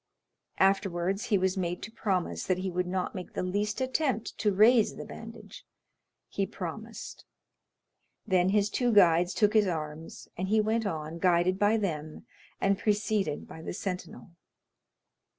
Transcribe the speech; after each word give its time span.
Afterwards 0.57 1.25
he 1.25 1.37
was 1.37 1.55
made 1.55 1.83
to 1.83 1.91
promise 1.91 2.47
that 2.47 2.57
he 2.57 2.71
would 2.71 2.87
not 2.87 3.13
make 3.13 3.33
the 3.33 3.43
least 3.43 3.79
attempt 3.79 4.35
to 4.39 4.51
raise 4.51 4.95
the 4.95 5.05
bandage. 5.05 5.63
He 6.27 6.47
promised. 6.47 7.23
Then 8.25 8.49
his 8.49 8.71
two 8.71 8.91
guides 8.91 9.35
took 9.35 9.53
his 9.53 9.67
arms, 9.67 10.27
and 10.35 10.47
he 10.47 10.59
went 10.59 10.87
on, 10.87 11.19
guided 11.19 11.59
by 11.59 11.77
them, 11.77 12.25
and 12.59 12.79
preceded 12.79 13.47
by 13.47 13.61
the 13.61 13.73
sentinel. 13.75 14.31